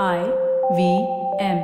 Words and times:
I 0.00 0.22
V 0.72 1.02
M. 1.40 1.58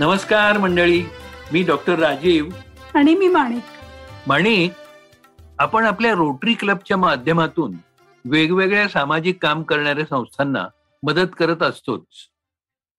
नमस्कार 0.00 0.58
मंडळी 0.58 1.02
मी 1.52 1.62
doctor 1.62 1.98
Rajiv. 1.98 2.48
आणि 2.94 3.14
मी 3.14 3.28
माणिक. 3.28 3.62
माणिक 4.26 4.72
आपण 5.58 5.84
आपल्या 5.84 6.12
रोटरी 6.12 6.54
क्लबच्या 6.54 6.96
माध्यमातून 6.96 7.74
वेगवेगळ्या 8.24 8.88
सामाजिक 8.88 9.42
काम 9.42 9.62
करणाऱ्या 9.62 10.04
संस्थांना 10.10 10.66
मदत 11.02 11.28
करत 11.38 11.62
असतोच. 11.62 12.06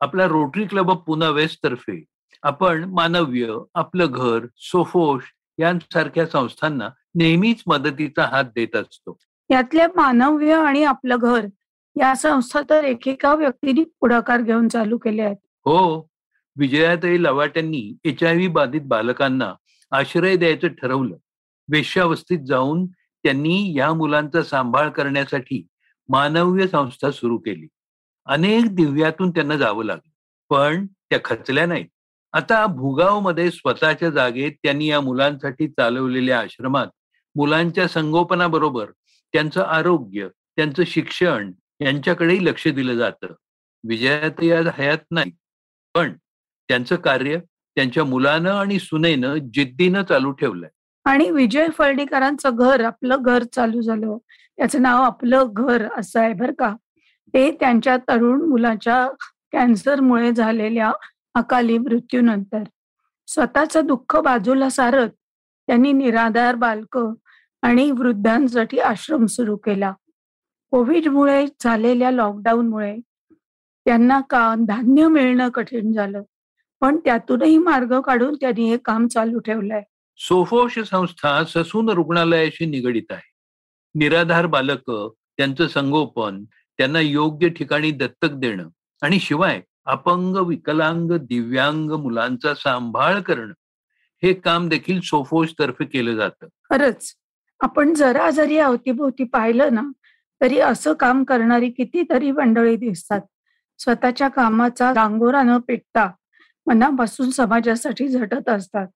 आपला 0.02 0.28
Rotary 0.28 0.66
club 0.66 0.90
of 0.90 0.98
Poona 0.98 1.30
west 1.30 1.64
तर्फे 1.64 2.04
आपण 2.44 2.84
मानव्य 2.84 3.58
आपलं 3.76 4.06
घर 4.10 4.46
सोफोश 4.56 5.24
यांसारख्या 5.60 6.26
संस्थांना 6.26 6.90
नेहमीच 7.16 7.64
मदतीचा 7.68 8.24
हात 8.24 8.44
देत 8.44 8.76
असतो. 8.76 9.18
यातल्या 9.50 9.88
मानव्य 9.96 10.54
आणि 10.54 10.84
आपलं 10.84 11.18
घर 11.22 11.48
या 12.00 12.16
संस्था 12.16 12.60
तर 12.70 12.84
एकेका 12.84 13.36
व्यक्तीने 13.36 13.84
पुढाकार 13.84 14.42
घेऊन 14.42 14.68
चालू 14.68 14.98
केले 14.98 15.22
आहेत. 15.22 15.38
हो. 15.46 16.10
विजयाताई 16.58 17.24
लवाट्यांनी 17.24 17.98
एच 18.04 18.24
आय 18.24 18.34
व्ही 18.34 18.48
बाधित 18.48 18.82
बालकांना 18.82 19.54
आश्रय 19.92 20.36
द्यायचं 20.36 20.68
ठरवलं. 20.68 21.16
वेश्यावस्थेत 21.72 22.40
जाऊन 22.40 22.86
त्यांनी 23.24 23.78
या 23.78 23.94
मुलांचा 23.94 24.44
सांभाळ 24.44 24.90
करण्यासाठी 24.90 25.68
मानव्य 26.10 26.68
संस्था 26.68 27.12
सुरू 27.12 27.38
केली. 27.38 27.68
अनेक 28.26 28.76
दिव्यातून 28.76 29.32
त्यांना 29.32 29.58
जावं 29.58 29.84
लागलं 29.84 30.10
पण 30.50 30.86
त्या 30.88 31.20
खचल्या 31.26 31.66
नाहीत. 31.66 31.86
आता 32.34 32.66
भुगावमध्ये 32.66 33.52
स्वतःच्या 33.52 34.10
जागेत 34.10 34.52
त्यांनी 34.64 34.86
या 34.86 35.02
मुलांसाठी 35.02 35.68
चालवलेल्या 35.68 36.40
आश्रमात 36.40 36.88
मुलांच्या 37.36 37.88
संगोपनाबरोबर 37.88 38.86
त्यांचं 39.34 39.62
आरोग्य 39.62 40.28
त्यांचं 40.56 40.84
शिक्षण 40.88 41.52
यांच्याकडेही 41.82 42.46
लक्ष 42.46 42.68
दिलं 42.68 42.94
जातं. 42.94 43.28
विजयात 43.88 44.44
या 44.44 44.62
हयात 44.76 44.98
नाही. 45.12 45.32
पण 45.96 46.14
त्यांचं 46.68 46.96
कार्य 46.96 47.40
त्यांच्या 47.76 48.04
मुलानं 48.04 48.52
आणि 48.52 48.80
सुनेनं 48.80 49.36
जिद्दीनं 49.54 50.04
चालू 50.04 50.32
ठेवलंय. 50.32 50.70
आणि 51.06 51.32
विजय 51.32 51.68
फळणीकरांचं 51.78 52.50
घर 52.56 52.84
आपलं 52.84 53.18
घर 53.22 53.44
चालू 53.44 53.82
झालं. 53.82 54.18
त्याचं 54.58 54.82
नाव 54.82 55.04
आपलं 55.04 55.46
घर 55.50 55.88
असं 55.98 56.20
आहे 56.20 56.34
बरं 56.34 56.54
का. 56.54 56.76
ते 57.34 57.52
त्यांच्या 57.52 57.98
तरुण 57.98 58.42
मुलाच्या 58.42 59.08
कॅन्सरमुळे 59.52 60.32
झालेल्या 60.32 60.92
अकाली 61.36 61.78
मृत्यूनंतर. 61.78 62.64
स्वतःचं 63.28 63.86
दुःख 63.86 64.16
बाजूला 64.16 64.70
सारत 64.70 65.10
त्यांनी 65.68 65.92
निराधार 65.92 66.56
बालक 66.56 67.00
आणि 67.62 67.92
वृद्धांसाठी 67.92 68.80
आश्रम 68.80 69.26
सुरू 69.26 69.58
केला. 69.58 69.94
कोविडमुळे 70.72 71.46
झालेल्या 71.60 72.12
लॉकडाऊनमुळे 72.12 72.98
त्यांना 73.86 74.20
का 74.20 74.54
धान्य 74.68 75.08
मिळणं 75.08 75.50
कठीण 75.50 75.92
झालं 75.94 76.22
पण 76.82 76.98
त्यातूनही 76.98 77.58
मार्ग 77.58 78.00
काढून 78.02 78.34
त्यांनी 78.34 78.70
हे 78.70 78.78
काम 78.78 79.08
चालू 79.08 79.40
ठेवलंय. 79.40 79.82
सोफोश 80.18 80.80
संस्था 80.80 81.44
ससून 81.44 81.90
रुग्णालयाशी 81.90 82.66
निगडित 82.66 83.12
आहे. 83.12 83.32
निराधार 83.96 84.46
बालक 84.46 84.92
त्यांचं 85.38 85.68
संगोपन 85.68 86.44
त्यांना 86.78 87.00
योग्य 87.00 87.50
ठिकाणी 87.50 87.92
दत्तक 87.92 88.30
देणं 88.30 88.70
आणि 89.02 89.20
शिवाय 89.20 89.62
अपंग 89.90 90.36
विकलांग 90.36 91.12
दिव्यांग 91.12 91.92
मुलांचा 91.92 92.54
सांभाळ 92.54 93.20
करणं 93.20 93.54
हे 94.24 94.34
काम 94.34 94.70
देखील 94.70 95.02
सोफोश 95.02 95.54
तर्फे 95.60 95.86
केलं 95.86 96.16
जातं. 96.16 96.48
खरंच. 96.70 97.14
आपण 97.60 97.94
जरा 97.94 98.30
जरी 98.30 98.58
अवतीभोवती 98.58 99.24
पाहिलं 99.24 99.74
ना 99.74 99.82
तरी 100.42 100.60
असं 100.60 100.94
काम 100.94 101.24
करणारी 101.24 101.70
कितीतरी 101.70 102.32
मंडळी 102.32 102.76
दिसतात. 102.76 103.22
स्वतःच्या 103.78 104.28
कामाचा 104.28 104.92
रांगोरा 104.92 105.44
न 105.44 105.58
पेटता 105.58 106.12
मनापासून 106.68 107.30
समाजासाठी 107.30 108.08
झटत 108.08 108.50
असतात. 108.50 108.88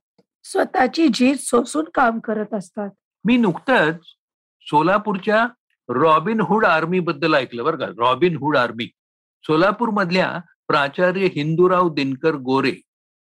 स्वतःची 0.44 1.08
झीज 1.08 1.40
सोसून 1.40 1.86
काम 1.94 2.20
करत 2.20 2.53
असतात. 2.53 2.90
मी 3.26 3.38
नुकतंच 3.38 3.96
सोलापूरच्या 4.62 5.48
रॉबिन 5.90 6.42
हुड 6.42 6.66
आर्मी 6.66 7.00
बद्दल 7.00 7.34
ऐकलं 7.34 7.64
बरं 7.64 7.78
का. 7.78 7.88
Robin 7.88 8.38
Hood 8.38 8.58
army. 8.58 8.86
सोलापूर 9.44 9.90
मधल्या 9.90 10.40
प्राचार्य 10.73 11.28
हिंदूराव 11.35 11.89
दिनकर 11.89 12.35
गोरे 12.35 12.73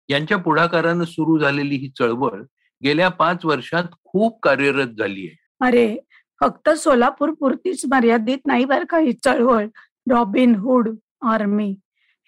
यांच्या 0.09 0.37
पुढाकारानं 0.37 1.05
सुरू 1.05 1.39
झालेली 1.39 1.75
ही 1.75 1.89
चळवळ 1.99 2.43
गेल्या 2.85 3.09
पाच 3.09 3.45
वर्षात 3.45 3.85
खूप 4.05 4.41
कार्यरत 4.43 4.87
झाली 4.87 5.21
आहे. 5.21 5.67
अरे 5.67 5.97
फक्त 6.41 6.69
सोलापूर 6.69 7.31
पुरतीच 7.31 7.87
मर्यादित 7.91 8.39
नाही 8.47 8.65
बरं 8.65 8.85
का 8.85 8.99
ही 8.99 9.13
चळवळ. 9.13 9.67
Robin 10.11 10.55
Hood 10.55 10.89
army. 11.23 11.77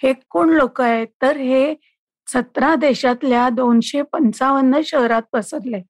हे 0.02 0.12
कोण 0.12 0.48
लोक 0.50 0.80
आहेत? 0.80 1.06
तर 1.22 1.36
हे 1.36 1.74
सतरा 2.26 2.74
देशातल्या 2.74 3.48
दोनशे 3.48 4.02
पंचावन्न 4.02 4.80
शहरात 4.84 5.22
पसरले. 5.32 5.82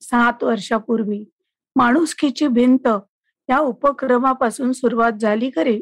सात 0.00 0.44
वर्षापूर्वी. 0.44 1.24
माणुसकीची 1.76 2.46
भिंत. 2.46 2.88
या 3.50 3.58
उपक्रमापासून 3.58 4.72
सुरुवात 4.72 5.12
झाली 5.12 5.50
खरी. 5.56 5.80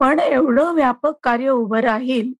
पण 0.00 0.18
एवढं 0.18 0.74
व्यापक 0.74 1.14
कार्य 1.22 1.48
उभं 1.48 1.78
राहील 1.78 2.32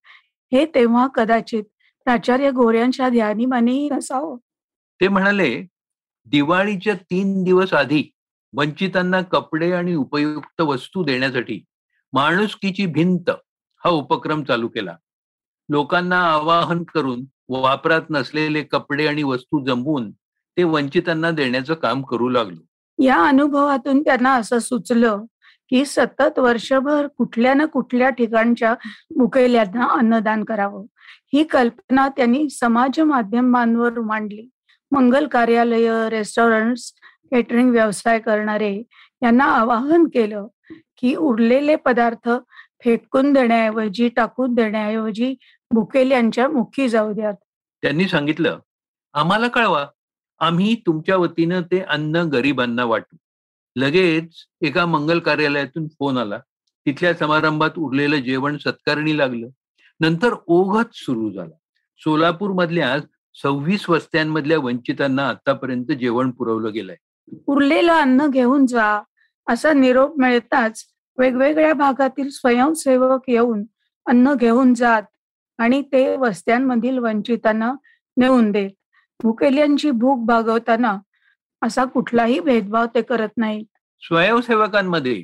हे 0.51 0.65
तेव्हा 0.65 1.07
कदाचित 1.07 1.63
प्राचार्य 2.07 2.51
गोऱ्यांच्या 2.51 3.09
ध्यानीमानेही 3.09 3.89
नसावं. 3.89 4.37
ते 5.01 5.07
म्हणाले 5.07 5.49
दिवाळीच्या 6.27 6.93
तीन 6.93 7.43
दिवस 7.43 7.73
आधी 7.73 8.03
वंचितांना 8.53 9.21
कपडे 9.21 9.71
आणि 9.71 9.95
उपयुक्त 9.95 10.61
वस्तू 10.61 11.03
देण्यासाठी 11.03 11.59
माणुसकीची 12.13 12.85
भिंत 12.85 13.29
हा 13.83 13.89
उपक्रम 13.89 14.43
चालू 14.43 14.67
केला. 14.67 14.95
लोकांना 15.69 16.19
आवाहन 16.31 16.83
करून 16.83 17.25
वापरात 17.49 18.09
नसलेले 18.09 18.63
कपडे 18.63 19.07
आणि 19.07 19.23
वस्तू 19.23 19.63
जमवून 19.65 20.11
ते 20.11 20.63
वंचितांना 20.63 21.31
देण्याचं 21.31 21.73
काम 21.73 22.01
करू 22.01 22.29
लागलो. 22.29 22.61
या 22.99 23.23
अनुभवातून 23.27 24.01
त्यांना 24.01 24.33
असं 24.33 24.59
सुचलं 24.59 25.25
की 25.69 25.85
सतत 25.85 26.39
वर्षभर 26.39 27.07
कुठल्या 27.07 27.53
ना 27.53 27.65
कुठल्या 27.65 28.09
ठिकाणच्या 28.09 28.75
मुकेल्यांना 29.17 29.85
अन्नदान 29.85 30.43
करावं. 30.43 30.85
ही 31.33 31.43
कल्पना 31.43 32.07
त्यांनी 32.07 32.49
समाज 32.49 32.99
माध्यमांवर 32.99 33.99
मांडली. 33.99 34.49
मंगल 34.91 35.27
कार्यालय 35.27 36.09
रेस्टॉरंट्स 36.09 36.93
केटरिंग 37.31 37.71
व्यवसाय 37.71 38.19
करणारे 38.19 38.83
यांना 39.23 39.43
आवाहन 39.43 40.05
केलं 40.05 40.47
की 40.71 41.15
उरलेले 41.15 41.75
पदार्थ 41.75 42.29
फेकून 42.83 43.33
देण्याऐवजी 43.33 44.09
टाकून 44.09 44.53
देण्याऐवजी 44.53 45.35
भुकेल्यांच्या 45.71 46.47
मुखी 46.49 46.89
जाऊ 46.89 47.13
द्यात. 47.13 47.33
त्यांनी 47.81 48.07
सांगितलं 48.07 48.59
आम्हाला 49.13 49.47
कळवा 49.47 49.85
आम्ही 50.39 50.75
तुमच्या 50.85 51.17
वतीनं 51.17 51.61
ते 51.61 51.79
अन्न 51.79 52.15
गरिबांना 52.15 52.85
वाटू. 52.85 53.17
लगेच 53.75 54.33
एका 54.61 54.85
मंगल 54.85 55.19
कार्यालयातून 55.19 55.87
फोन 55.87 56.17
आला. 56.17 56.39
तिथल्या 56.85 57.13
समारंभात 57.13 57.69
उरलेलं 57.77 58.17
जेवण 58.17 58.57
सत्कारणी 58.57 59.17
लागलं. 59.17 59.47
नंतर 59.99 60.29
ओघच 60.47 60.85
सुरू 60.91 61.31
झाला. 61.31 61.55
सोलापूर 61.97 62.51
मधल्या 62.51 62.97
सव्वीस 63.33 63.89
वस्त्यांमधल्या 63.89 64.59
वंचितांना 64.59 65.29
आतापर्यंत 65.29 65.85
जेवण 65.85 66.31
पुरवलं 66.31 66.73
गेलंय. 66.73 66.95
उरलेलं 67.47 67.93
अन्न 67.93 68.27
घेऊन 68.27 68.65
जा 68.65 69.01
असा 69.47 69.73
निरोप 69.73 70.19
मिळताच 70.19 70.83
वेगवेगळ्या 71.17 71.73
भागातील 71.73 72.29
स्वयंसेवक 72.29 73.21
येऊन 73.27 73.63
अन्न 74.05 74.33
घेऊन 74.33 74.73
जात 74.73 75.03
आणि 75.57 75.81
ते 75.81 76.15
वस्त्यांमधील 76.17 76.97
वंचितांना 76.97 77.73
नेऊन 78.17 78.51
देत. 78.51 78.69
भुकेल्यांची 79.23 79.91
भूक 79.91 80.25
भागवताना 80.25 80.97
असा 81.61 81.85
कुठलाही 81.85 82.39
भेदभाव 82.39 82.85
ते 82.95 83.01
करत 83.01 83.37
नाहीत. 83.37 83.65
स्वयंसेवकांमध्ये 84.01 85.23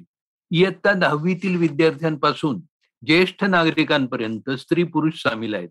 इयत्ता 0.52 0.94
दहावीतील 0.94 1.58
विद्यार्थ्यांपासून 1.58 2.60
ज्येष्ठ 3.06 3.44
नागरिकांपर्यंत 3.44 4.50
स्त्री 4.50 4.84
पुरुष 4.84 5.22
सामील 5.22 5.54
आहेत. 5.54 5.70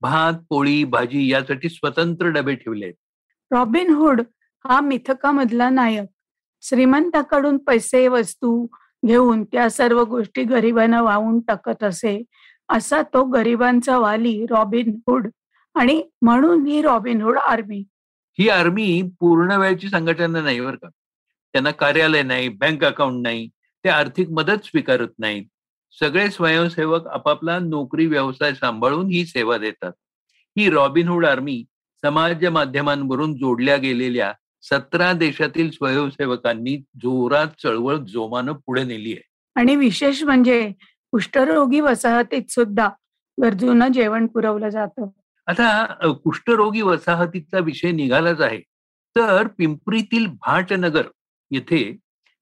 भात 0.00 0.34
पोळी 0.48 0.84
भाजी 0.84 1.30
यासाठी 1.32 1.68
स्वतंत्र 1.68 2.26
डबे 2.26 2.54
ठेवले 2.54 2.84
आहेत. 2.84 2.94
रॉबिन 3.52 3.90
हुड 3.90 4.20
हा 4.66 4.80
मिथकामधला 4.80 5.70
नायक. 5.70 6.08
श्रीमंताकडून 6.62 7.58
पैसे 7.58 8.08
वस्तू 8.08 8.66
घेऊन 9.06 9.44
त्या 9.44 9.70
सर्व 9.70 10.02
गोष्टी 10.04 10.44
गरिबांना 10.44 11.02
वाहून 11.02 11.40
टाकत 11.40 11.84
असे 11.84 12.22
असा 12.68 13.02
तो 13.02 13.24
गरिबांचा 13.24 13.98
वाली 13.98 14.46
रॉबिन 14.50 14.96
हुड 15.08 15.28
आणि 15.74 16.02
म्हणून 16.22 16.66
ही 16.66 16.82
रॉबिन 16.82 17.22
हुड 17.22 17.38
आर्मी. 17.38 17.84
ही 18.38 18.48
आर्मी 18.48 19.02
पूर्ण 19.20 19.52
वेळची 19.52 19.88
संघटना 19.88 20.42
नाही 20.42 20.60
बरं 20.60 20.76
का. 20.76 20.88
त्यांना 21.52 21.70
कार्यालय 21.70 22.22
नाही 22.22 22.48
बँक 22.48 22.84
अकाउंट 22.84 23.22
नाही 23.22 23.48
ते 23.84 23.88
आर्थिक 23.88 24.30
मदत 24.30 24.64
स्वीकारत 24.64 25.08
नाहीत. 25.18 25.44
सगळे 26.00 26.30
स्वयंसेवक 26.30 27.06
आपापला 27.06 27.58
नोकरी 27.58 28.06
व्यवसाय 28.06 28.54
सांभाळून 28.54 29.06
ही 29.06 29.24
सेवा 29.24 29.58
देतात. 29.58 29.92
ही 30.58 30.70
रॉबिनहूड 30.70 31.26
आर्मी 31.26 31.64
समाज 32.02 32.44
माध्यमांवरून 32.44 33.34
जोडल्या 33.34 33.76
गेलेल्या 33.76 34.32
सतरा 34.62 35.12
देशातील 35.12 35.70
स्वयंसेवकांनी 35.70 36.76
जोरात 36.76 37.46
चळवळ 37.62 37.96
जोमानं 37.96 38.52
पुढे 38.52 38.84
नेली 38.84 39.12
आहे. 39.12 39.22
आणि 39.56 39.76
विशेष 39.76 40.22
म्हणजे 40.22 40.72
कुष्ठरोगी 41.12 41.80
वसाहतीत 41.80 42.42
सुद्धा 42.48 42.88
गरजूंना 43.42 43.88
जेवण 43.88 44.26
पुरवलं 44.26 44.68
जातं. 44.68 45.06
आता 45.46 45.84
कुष्ठरोगी 46.24 46.82
वसाहतीचा 46.82 47.58
विषय 47.58 47.90
निघालाच 47.90 48.40
आहे. 48.40 48.60
तर 49.16 49.46
पिंपरीतील 49.46 50.26
भाटनगर 50.26 51.02
येथे 51.50 51.96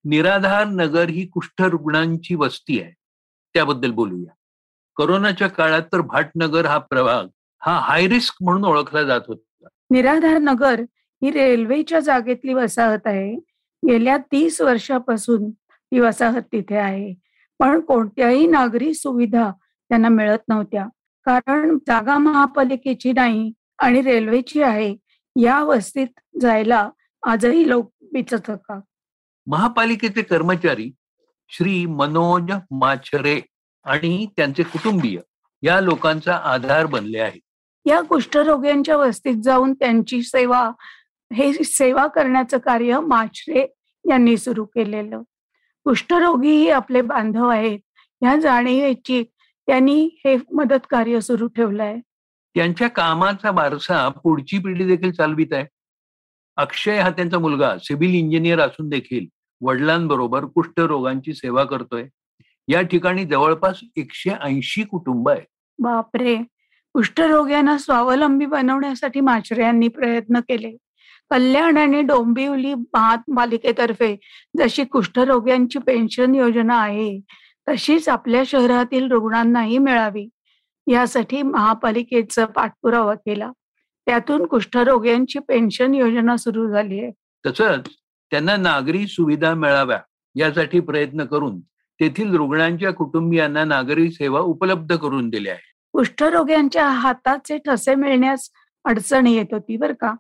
निराधार 0.05 0.65
नगर 0.65 1.09
ही 1.09 1.27
कुष्ठरुग्णांची 1.27 2.35
वस्ती 2.35 2.81
आहे. 2.81 2.93
त्याबद्दल 3.55 3.91
बोलूया. 3.91 4.33
कोरोनाच्या 4.97 5.49
काळात 5.49 5.83
तर 5.83 6.01
भाटनगर 6.01 6.67
हा 6.67 6.79
प्रभाग 6.79 7.27
हा 7.62 7.79
हाय 7.79 8.06
रिस्क 8.09 8.35
म्हणून 8.41 8.65
ओळखला 8.65 9.03
जात 9.03 9.21
होता. 9.29 9.69
निराधार 9.91 10.39
नगर 10.39 10.81
ही 11.23 11.31
रेल्वेच्या 11.31 12.01
जागेतली 12.01 12.55
वसाहत 12.55 13.06
आहे. 13.06 13.35
गेल्या 13.89 14.17
तीस 14.33 14.61
वर्षापासून 14.61 15.51
ती 15.51 16.01
वसाहत 16.01 16.43
तिथे 16.53 16.77
आहे. 16.77 17.15
पण 17.59 17.81
कोणत्याही 17.81 18.47
नागरी 18.47 18.95
सुविधा 18.95 19.51
त्यांना 19.89 20.09
मिळत 20.09 20.39
नव्हत्या. 20.49 20.87
कारण 21.26 21.76
जागा 21.87 22.19
महापालिकेची 22.19 23.12
नाही 23.12 23.53
आणि 23.79 24.03
रेल्वेची 24.03 24.62
आहे 24.62 24.94
या 25.37 25.62
वस्तीत 25.65 26.21
जायला 26.41 26.88
आजही 27.23 27.69
लोक 27.69 27.91
बिचत 28.12 28.50
होता 28.50 28.81
महापालिकेचे 29.47 30.23
कर्मचारी 30.23 30.91
श्री 31.50 31.87
मनोज 31.87 32.53
माछरे 32.71 33.41
आणि 33.87 34.26
त्यांचे 34.37 34.62
कुटुंबीय 34.62 35.19
या 35.62 35.81
लोकांचा 35.81 36.35
आधार 36.44 36.87
बनले 36.87 37.19
आहे 37.19 37.41
या 37.87 38.00
कुष्ठरोग्यांच्या 38.00 38.97
वस्तीत 38.97 39.43
जाऊन 39.43 39.73
त्यांची 39.73 40.23
सेवा 40.23 40.70
हे 41.31 41.53
सेवा 41.53 42.06
करण्याचं 42.06 42.59
कार्य 42.59 42.99
माचरे 43.00 43.67
यांनी 44.05 44.37
सुरू 44.37 44.65
केलेलं. 44.65 45.23
कुष्ठरोगीही 45.85 46.70
आपले 46.70 47.00
बांधव 47.00 47.49
आहेत. 47.49 47.79
ह्या 48.23 48.37
जाणीवेची 48.37 49.23
त्यांनी 49.69 50.01
हे 50.25 50.37
मदत 50.53 50.87
कार्य 50.91 51.21
सुरू 51.21 51.47
ठेवलं 51.47 51.83
आहे 51.83 52.01
त्यांच्या 52.57 52.89
कामाचा 52.89 53.51
वारसा 53.51 54.09
पुढची 54.09 54.59
पिढी 54.59 54.85
देखील 54.87 55.13
चालवित 55.13 55.53
आहे. 55.53 55.65
अक्षय 56.57 56.99
हा 57.01 57.11
त्यांचा 57.11 57.39
मुलगा 57.39 57.77
सिव्हिल 57.79 58.15
इंजिनियर 58.15 58.61
असून 58.61 58.89
देखील 58.89 59.27
वडिलांबरोबर 59.61 60.45
कुष्ठरोगांची 60.45 61.35
सेवा 61.35 61.65
करतोय. 61.65 62.05
या 62.69 62.83
ठिकाणी 62.83 63.25
जवळपास 63.25 63.81
एकशे 63.97 64.31
ऐंशी 64.43 64.83
कुटुंब 64.83 65.29
आहे 65.29 65.41
बापरे! 65.79 66.37
कुष्ठरोग्यांना 66.95 67.77
स्वावलंबी 67.79 68.47
बनवण्यासाठी 68.47 69.21
माचरे 69.21 69.63
यांनी 69.63 69.89
प्रयत्न 69.89 70.41
केले. 70.41 70.77
कल्याण 71.31 71.77
आणि 71.77 72.01
डोंबिवली 72.03 72.75
महापालिकेतर्फे 72.75 74.15
जशी 74.59 74.85
कुष्ठरोग्यांची 74.85 75.79
पेन्शन 75.79 76.35
योजना 76.35 76.77
आहे 76.77 77.11
तशीच 77.69 78.09
आपल्या 78.09 78.43
शहरातील 78.47 79.11
रुग्णांनाही 79.11 79.79
मिळावी. 79.79 80.29
यासाठी 80.87 81.43
महापालिकेचा 81.43 82.45
पाठपुरावा 82.47 83.15
केला. 83.15 83.51
त्यातून 84.07 84.47
कुष्ठरोग्यांची 84.47 85.39
पेन्शन 85.39 85.95
योजना 85.95 86.37
सुरू 86.37 86.69
झाली 86.71 87.01
आहे. 87.01 87.11
तसंच 87.47 87.89
त्यांना 88.33 88.57
नागरी 88.57 89.07
सुविधा 89.07 89.53
मिळाव्या 89.55 89.99
यासाठी 90.37 90.81
प्रयत्न 90.81 91.25
करून 91.25 91.61
तेथील 92.01 92.35
रुग्णांच्या 92.35 92.93
कुटुंबियांना 92.93 93.65
नागरी 93.65 94.11
सेवा 94.11 94.41
उपलब्ध 94.41 94.95
करून 94.97 95.29
दिल्या 95.31 95.53
आहे 95.53 95.73
कुष्ठरोग्यांच्या 95.95 96.89
हाताचे 96.89 97.59
ठसे 97.59 97.95
मिळण्यास 97.95 98.49
अडचण 98.85 99.27
येत 99.27 99.53
होती 99.53 99.77
बरं 99.77 99.93
का. 100.01 100.13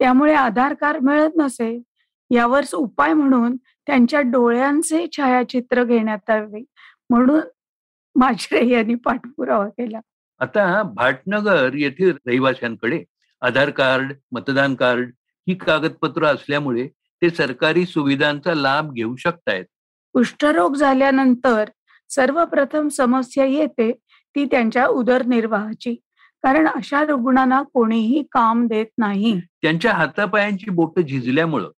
त्यामुळे 0.00 0.34
आधार 0.34 0.74
कार्ड 0.74 1.02
मिळत 1.02 1.36
नसे. 1.36 1.78
यावर 2.30 2.64
उपाय 2.74 3.12
म्हणून 3.12 3.56
त्यांच्या 3.86 4.20
डोळ्यांचे 4.20 5.06
छायाचित्र 5.16 5.84
घेण्यात 5.84 6.30
यावे 6.30 6.64
म्हणून 7.10 7.40
माशरे 8.16 8.68
यांनी 8.68 8.94
पाठपुरावा 8.94 9.68
केला. 9.68 10.00
आता 10.40 10.82
भाटनगर 10.82 11.74
येथील 11.74 12.12
रहिवाशांकडे 12.26 13.02
आधार 13.42 13.70
कार्ड 13.70 14.12
मतदान 14.32 14.74
कार्ड 14.74 15.10
ही 15.48 15.54
कागदपत्र 15.54 16.24
असल्यामुळे 16.24 16.88
ते 17.22 17.30
सरकारी 17.30 17.84
सुविधांचा 17.86 18.54
लाभ 18.54 18.92
घेऊ 18.92 19.16
शकतायत. 19.16 19.64
कुष्ठरोग 20.14 20.74
झाल्यानंतर 20.74 21.64
सर्वप्रथम 22.10 22.88
समस्या 22.88 23.44
येते 23.44 23.90
ती 24.34 24.44
त्यांच्या 24.44 24.86
उदरनिर्वाहाची. 24.86 25.94
कारण 26.44 26.66
अशा 26.68 27.04
रुग्णांना 27.04 27.62
कोणीही 27.62 28.22
काम 28.32 28.66
देत 28.66 28.86
नाही. 28.98 29.40
त्यांच्या 29.62 29.92
हातापायांची 29.92 30.70
बोट 30.70 31.00
झिजल्यामुळं 31.00 31.70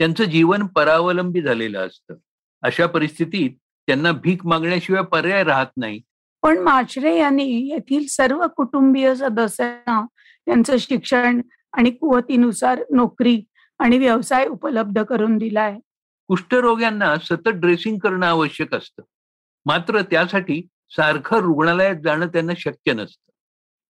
त्यांचं 0.00 0.24
जीवन 0.24 0.66
परावलंबी 0.66 1.42
झालेलं 1.42 1.86
असतं. 1.86 2.14
अशा 2.62 2.86
परिस्थितीत 2.86 3.50
त्यांना 3.86 4.12
भीक 4.12 4.46
मागण्याशिवाय 4.46 5.02
पर्याय 5.02 5.44
राहत 5.44 5.66
नाही. 5.76 6.00
पण 6.42 6.58
माचरे 6.58 7.18
यांनी 7.18 7.68
येथील 7.68 8.06
सर्व 8.06 8.46
कुटुंबीय 8.56 9.14
सदस्यांना 9.14 10.06
त्यांचं 10.46 10.76
शिक्षण 10.78 11.40
आणि 11.72 11.90
कुवतीनुसार 11.90 12.84
नोकरी 12.90 13.42
आणि 13.78 13.98
व्यवसाय 13.98 14.46
उपलब्ध 14.46 15.02
करून 15.02 15.38
दिलाय. 15.38 15.78
कुष्ठरोग्यांना 16.28 17.16
सतत 17.16 17.48
ड्रेसिंग 17.48 17.98
करणं 17.98 18.26
आवश्यक 18.26 18.74
असतं. 18.74 19.02
मात्र 19.66 20.02
त्यासाठी 20.02 20.66
सारखं 20.90 21.38
रुग्णालयात 21.38 21.96
जाणं 22.04 22.26
त्यांना 22.26 22.52
शक्य 22.58 22.92
नसतं. 22.92 23.30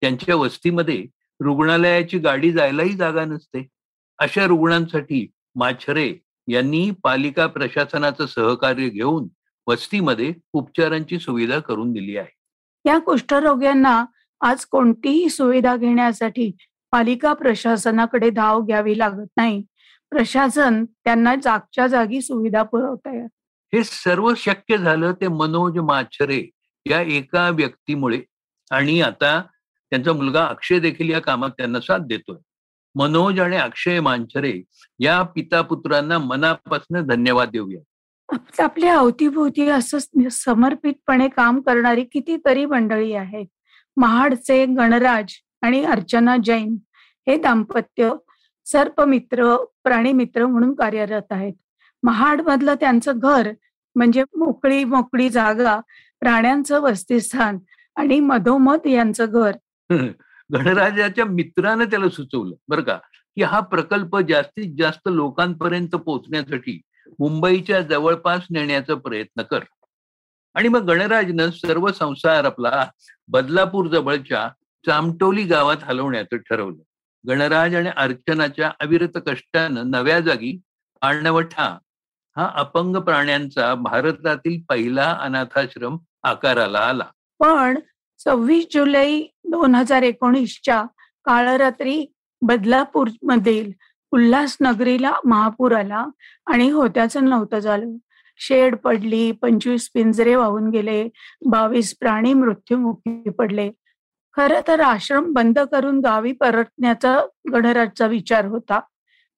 त्यांच्या 0.01 0.37
वस्तीमध्ये 0.37 1.07
रुग्णालयाची 1.41 2.19
गाडी 2.19 2.53
जायलाही 2.53 2.93
जागा 2.93 3.25
नसते. 3.25 3.69
अशा 4.19 4.47
रुग्णांसाठी 4.47 5.31
माछरे 5.57 6.13
यांनी 6.49 6.91
पालिका 7.05 7.47
प्रशासनाचं 7.47 8.27
सहकार्य 8.27 8.89
घेऊन 8.89 9.27
वस्तीमध्ये 9.67 10.33
उपचारांची 10.53 11.19
सुविधा 11.19 11.59
करून 11.59 11.93
दिली 11.93 12.17
आहे. 12.17 12.37
या 12.85 12.99
कुष्ठरोग्यांना 12.99 14.05
आज 14.41 14.65
कोणतीही 14.65 15.29
सुविधा 15.29 15.77
घेण्यासाठी 15.77 16.51
पालिका 16.93 17.33
प्रशासनाकडे 17.33 18.31
धाव 18.31 18.61
घ्यावी 18.63 18.99
लागत 18.99 19.27
नाही. 19.37 19.63
प्रशासन 20.11 20.85
त्यांना 20.85 21.35
जागच्या 21.35 21.87
जागी 21.87 22.21
सुविधा 22.21 22.63
पुरवत 22.63 23.07
आहे 23.07 23.25
हे 23.73 23.83
सर्व 23.85 24.33
शक्य 24.37 24.77
झालं 24.77 25.13
ते 25.13 25.29
मनोज 25.29 25.79
माछरे 25.79 26.43
या 26.87 27.01
एका 27.01 27.49
व्यक्तीमुळे 27.51 28.21
आणि 28.71 29.01
आता 29.01 29.41
त्यांचा 29.93 30.13
मुलगा 30.13 30.45
अक्षय 30.45 30.79
देखील 30.79 31.11
या 31.11 31.21
कामात 31.21 31.51
त्यांना 31.51 31.81
साथ 31.81 31.99
देतोय. 31.99 32.37
मनोज 32.99 33.41
आणि 33.41 33.57
अक्षय 33.57 34.01
मांछरे 34.01 34.63
या 34.99 35.23
पिता 35.23 35.63
पुत्रांना 35.63 36.19
मनापासून 36.19 37.07
धन्यवाद 37.07 37.51
देऊया. 37.51 37.81
आप- 38.33 38.63
आपल्या 38.65 38.99
अवतीभोवती 38.99 39.69
असं 39.69 39.99
समर्पितपणे 40.31 41.29
काम 41.29 41.61
करणारी 41.61 42.05
कितीतरी 42.05 42.65
मंडळी 42.65 43.13
आहेत. 43.13 43.47
महाडचे 43.97 44.67
गणराज 44.67 45.25
आणि 45.63 45.85
अर्चना 45.85 46.37
जैन 46.45 46.77
हे 47.29 47.37
दाम्पत्य 47.37 48.13
सर्पमित्र 48.65 49.65
प्राणीमित्र 49.85 50.47
म्हणून 50.47 50.75
कार्यरत 50.75 51.23
आहेत. 51.31 51.55
महाड 52.03 52.41
मधलं 52.41 52.75
त्यांचं 52.75 53.13
घर 53.17 53.53
म्हणजे 53.95 54.23
मोकळी 54.23 54.85
मोकळी 54.85 55.29
जागा 55.29 55.81
प्राण्यांचं 56.21 56.81
वसतिस्थान 56.81 57.59
आणि 57.97 58.21
मधोमध 58.21 58.87
यांचं 58.87 59.27
घर. 59.29 59.53
गणराजाच्या 60.55 61.25
मित्रानं 61.25 61.85
त्याला 61.85 62.09
सुचवलं 62.09 62.55
बरं 62.69 62.83
का? 62.83 62.99
की 63.37 63.43
हा 63.43 63.61
प्रकल्प 63.61 64.19
जास्तीत 64.19 64.75
जास्त 64.79 65.09
लोकांपर्यंत 65.13 65.89
पोहोचण्यासाठी 65.89 66.81
मुंबईच्या 67.19 67.81
जवळपास 67.81 68.43
नेण्याचा 68.51 68.95
प्रयत्न 68.95 69.43
कर. 69.43 69.61
आणि 70.55 70.69
मग 70.69 70.81
गणराजनं 70.81 71.51
सर्व 71.51 71.93
संसार 71.93 72.45
आपला 72.45 72.91
बदलापूर 73.29 73.87
जवळच्या 73.87 74.49
चामटोली 74.87 75.45
गावात 75.45 75.77
हलवण्याचं 75.83 76.37
ठरवलं. 76.37 76.83
गणराज 77.29 77.75
आणि 77.75 77.91
अर्चनाच्या 77.97 78.73
अविरत 78.81 79.19
कष्टानं 79.27 79.91
नव्या 79.91 80.21
जागी 80.21 80.61
पाणवठा 81.01 81.79
हा 82.37 82.51
अपंग 82.55 82.97
प्राण्यांचा 82.97 83.75
भारतातील 83.75 84.61
पहिला 84.69 85.19
अनाथाश्रम 85.21 85.99
आकाराला 86.23 86.79
आला. 86.79 87.05
पण 87.39 87.79
सव्वीस 88.19 88.67
जुलै 88.75 89.21
दोन 89.45 89.75
हजार 89.75 90.03
एकोणीसच्या 90.03 90.83
काळरात्री 91.25 92.05
बदलापूर 92.43 93.09
मधील 93.23 93.71
उल्हासनगरीला 94.13 95.13
महापूर 95.25 95.73
आला 95.73 96.05
आणि 96.47 96.69
होत्याचं 96.71 97.25
नव्हतं 97.25 97.59
झालं. 97.59 97.97
शेड 98.41 98.77
पडली 98.77 99.31
पंचवीस 99.33 99.89
पिंजरे 99.95 100.35
वाहून 100.35 100.69
गेले 100.71 101.03
बावीस 101.47 101.95
प्राणी 102.01 102.33
मृत्युमुखी 102.35 103.31
पडले. 103.31 103.71
खरं 104.37 104.61
तर 104.69 104.81
आश्रम 104.81 105.33
बंद 105.33 105.59
करून 105.73 105.99
गावी 106.01 106.33
परतण्याचा 106.33 107.19
गणराजचा 107.53 108.07
विचार 108.07 108.45
होता 108.45 108.81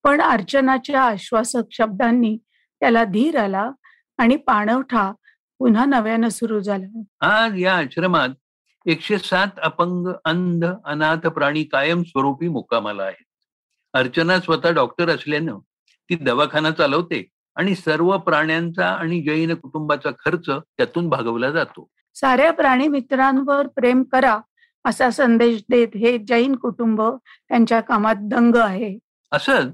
पण 0.04 0.20
अर्चनाच्या 0.20 1.02
आश्वासक 1.02 1.72
शब्दांनी 1.72 2.36
त्याला 2.82 3.04
धीर 3.04 3.38
आला 3.38 3.70
आणि 4.18 4.36
पाणवठा 4.36 5.10
पुन्हा 5.60 5.84
नव्यानं 5.84 6.28
सुरू 6.28 6.60
झाला. 6.60 7.02
आज 7.26 7.58
या 7.58 7.74
आश्रमात 7.74 8.28
एकशे 8.86 9.18
सात 9.18 9.48
अपंग 9.62 10.12
अंध 10.24 10.64
अनाथ 10.84 11.26
प्राणी 11.26 11.64
कायम 11.64 12.02
स्वरूपी 12.02 12.48
मुक्कामाला 12.48 13.02
आहेत. 13.02 13.24
अर्चना 13.94 14.40
स्वतः 14.40 14.70
डॉक्टर 14.70 15.08
असल्यानं 15.08 15.58
ती 16.10 16.14
दवाखाना 16.14 16.70
चालवते 16.70 17.28
आणि 17.56 17.74
सर्व 17.74 18.18
प्राण्यांचा 18.18 18.86
आणि 18.86 19.22
जैन 19.22 19.54
कुटुंबाचा 19.54 20.10
खर्च 20.10 20.46
त्यातून 20.48 21.08
भागवला 21.08 21.50
जातो. 21.50 21.88
साऱ्या 22.14 22.52
प्राणी 22.52 22.88
मित्रांवर 22.88 23.66
प्रेम 23.66 24.02
करा 24.02 24.38
असा 24.84 25.10
संदेश 25.10 25.62
देत 25.68 25.88
हे 25.94 26.18
जैन 26.18 26.56
कुटुंब 26.56 27.02
त्यांच्या 27.48 27.80
कामात 27.80 28.14
दंग 28.18 28.56
आहे. 28.56 28.98
असंच 29.32 29.72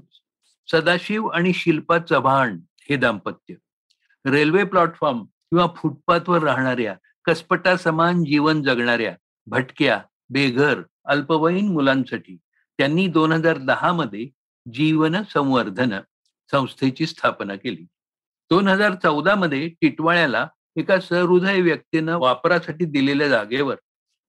सदाशिव 0.71 1.27
आणि 1.27 1.53
शिल्पा 1.53 1.99
चव्हाण 1.99 2.59
हे 2.89 2.95
दाम्पत्य. 2.95 3.53
रेल्वे 4.25 4.63
प्लॅटफॉर्म 4.63 5.23
किंवा 5.23 5.67
फुटपाथवर 5.77 6.43
राहणाऱ्या 6.43 6.95
कसपटा 7.27 7.75
समान 7.77 8.23
जीवन 8.23 8.61
जगणाऱ्या 8.63 9.13
भटक्या 9.47 9.99
बेघर 10.29 10.81
अल्पवयीन 11.05 11.71
मुलांसाठी 11.71 12.37
त्यांनी 12.79 13.07
दोन 13.07 13.31
हजार 13.31 13.57
दहा 13.57 13.91
मध्ये 13.93 14.27
जीवन 14.65 15.15
संवर्धन 15.33 15.93
संस्थेची 16.51 17.05
स्थापना 17.05 17.55
केली. 17.55 17.85
दोन 18.51 18.67
हजार 18.67 18.93
चौदा 18.93 19.35
मध्ये 19.35 19.67
टिटवाळ्याला 19.81 20.47
एका 20.75 20.99
सहृदय 20.99 21.61
व्यक्तीनं 21.61 22.17
वापरासाठी 22.17 22.85
दिलेल्या 22.85 23.27
जागेवर 23.27 23.75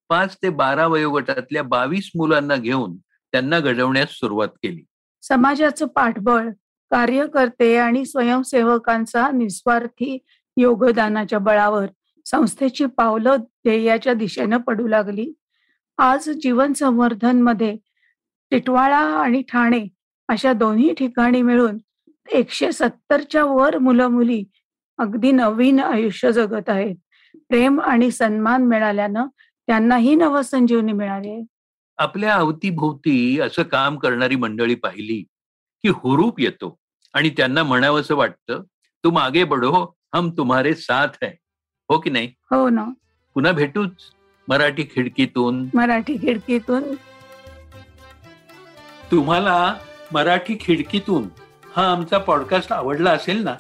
पाच 0.09 0.37
ते 0.43 0.49
बारा 0.49 0.87
वयोगटातल्या 0.87 1.63
बावीस 1.63 2.11
मुलांना 2.17 2.57
घेऊन 2.57 2.97
त्यांना 3.33 3.61
घडवण्यास 3.61 4.09
सुरुवात 4.11 4.49
केली. 4.49 4.83
समाजाचं 5.23 5.87
पाठबळ 5.87 6.49
कार्यकर्ते 6.91 7.77
आणि 7.77 8.05
स्वयंसेवकांचा 8.07 9.31
निस्वार्थी 9.31 10.19
योगदानाच्या 10.57 11.39
बळावर 11.39 11.87
संस्थेची 12.31 12.87
पावलं 12.87 13.37
ध्येयाच्या 13.37 14.15
दिशेनं 14.15 14.57
पडू 14.57 14.87
लागली. 14.89 15.33
आज 15.99 16.29
जीवन 16.43 16.73
संवर्धनमध्ये 16.73 17.77
टिटवाळा 18.51 18.99
आणि 19.23 19.43
ठाणे 19.43 19.87
अशा 20.29 20.53
दोन्ही 20.53 20.93
ठिकाणी 20.95 21.43
मिळून 21.43 21.79
एकशे 22.33 22.73
सत्तरच्या 22.73 23.45
वर 23.45 23.79
मुलं 23.79 24.09
मुली 24.09 24.45
अगदी 24.99 25.31
नवीन 25.33 25.81
आयुष्य 25.81 26.33
जगत 26.33 26.69
आहेत. 26.69 26.97
प्रेम 27.49 27.81
आणि 27.81 28.11
सन्मान 28.11 28.65
मिळाल्यानं 28.65 29.27
त्यांनाही 29.69 30.15
नवसंजीवनी 30.15 30.93
मिळाली 30.93 31.31
आहे. 31.31 31.45
आपल्या 31.99 32.35
अवतीभोवती 32.35 33.41
असं 33.41 33.63
काम 33.63 33.99
करणारी 33.99 34.37
मंडळी 34.37 34.75
पाहिली 34.75 35.23
की 35.85 35.89
हुरूप 35.89 36.41
येतो 36.41 36.77
आणि 37.15 37.31
त्यांना 37.31 37.63
म्हणावंसं 37.63 38.17
वाटतं 38.17 38.63
तू 39.05 39.11
मागे 39.11 39.45
बढो 39.45 39.85
हम 40.15 40.31
तुम्हारे 40.31 40.75
साथ 40.75 41.23
है. 41.23 41.31
हो 41.91 41.99
की 41.99 42.11
नाही? 42.11 42.27
हो 42.27 42.69
ना. 42.69 42.85
पुन्हा 43.35 43.53
भेटूच 43.53 43.91
मराठी 44.49 44.83
खिडकीतून? 44.83 45.69
मराठी 45.75 46.17
खिडकीतून. 46.23 46.83
तुम्हाला 49.11 49.75
मराठी 50.13 50.57
खिडकीतून 50.61 51.29
हा 51.77 51.93
आमचा 51.93 52.19
पॉडकास्ट 52.19 52.73
आवडला 52.73 53.11
असेल 53.11 53.43
ना 53.43 53.55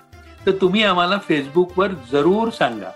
तर 0.47 0.51
तुम्ही 0.61 0.83
आम्हाला 0.83 1.19
फेसबुकवर 1.19 1.89
जरूर 2.13 2.51
सांगा. 2.51 2.91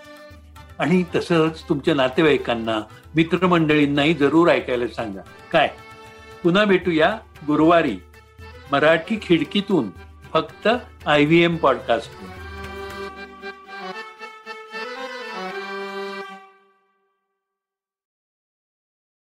आणि 0.79 1.03
तसंच 1.15 1.63
तुमच्या 1.69 1.95
नातेवाईकांना 1.95 2.79
मित्रमंडळींनाही 3.15 4.13
जरूर 4.13 4.49
ऐकायला 4.49 4.87
सांगा. 4.87 5.21
काय? 5.51 5.69
पुन्हा 6.43 6.65
भेटूया 6.65 7.17
गुरुवारी. 7.47 7.97
मराठी 8.71 9.19
खिडकीतून 9.21 9.89
फक्त 10.33 10.67
आय 11.05 11.25
व्ही 11.25 11.43
एम 11.43 11.55
पॉडकास्ट 11.55 12.11